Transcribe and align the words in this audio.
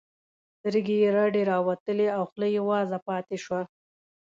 سترګې 0.57 0.95
یې 1.01 1.09
رډې 1.17 1.41
راوختلې 1.51 2.07
او 2.15 2.21
خوله 2.29 2.47
یې 2.55 2.61
وازه 2.69 2.97
پاتې 3.07 3.35
شوه 3.43 3.61